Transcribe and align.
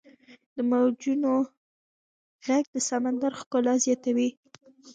•د 0.55 0.57
موجونو 0.69 1.33
ږغ 2.45 2.65
د 2.73 2.77
سمندر 2.89 3.31
ښکلا 3.41 3.73
زیاتوي. 3.85 4.29